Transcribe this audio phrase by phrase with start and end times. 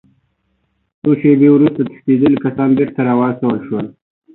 [1.01, 3.85] څو شېبې وروسته تښتېدلي کسان بېرته راوستل شول